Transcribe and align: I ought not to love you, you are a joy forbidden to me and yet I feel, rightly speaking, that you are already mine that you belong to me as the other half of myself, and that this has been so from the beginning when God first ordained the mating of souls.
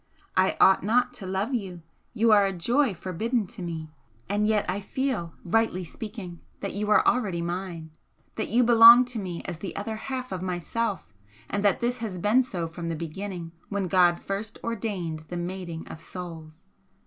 I 0.35 0.57
ought 0.59 0.81
not 0.83 1.13
to 1.21 1.27
love 1.27 1.53
you, 1.53 1.83
you 2.15 2.31
are 2.31 2.47
a 2.47 2.53
joy 2.53 2.95
forbidden 2.95 3.45
to 3.45 3.61
me 3.61 3.91
and 4.27 4.47
yet 4.47 4.65
I 4.67 4.79
feel, 4.79 5.35
rightly 5.45 5.83
speaking, 5.83 6.39
that 6.61 6.73
you 6.73 6.89
are 6.89 7.05
already 7.05 7.43
mine 7.43 7.91
that 8.33 8.47
you 8.49 8.63
belong 8.63 9.05
to 9.05 9.19
me 9.19 9.43
as 9.43 9.59
the 9.59 9.75
other 9.75 9.97
half 9.97 10.31
of 10.31 10.41
myself, 10.41 11.13
and 11.47 11.63
that 11.63 11.81
this 11.81 11.99
has 11.99 12.17
been 12.17 12.41
so 12.41 12.67
from 12.67 12.89
the 12.89 12.95
beginning 12.95 13.51
when 13.69 13.87
God 13.87 14.19
first 14.23 14.57
ordained 14.63 15.19
the 15.27 15.37
mating 15.37 15.87
of 15.87 16.01
souls. 16.01 16.65